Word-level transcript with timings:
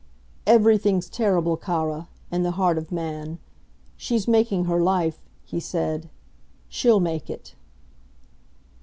"Everything's 0.47 1.07
terrible, 1.07 1.55
cara, 1.55 2.07
in 2.31 2.41
the 2.41 2.49
heart 2.57 2.79
of 2.79 2.91
man. 2.91 3.37
She's 3.95 4.27
making 4.27 4.65
her 4.65 4.81
life," 4.81 5.19
he 5.43 5.59
said. 5.59 6.09
"She'll 6.67 6.99
make 6.99 7.29
it." 7.29 7.53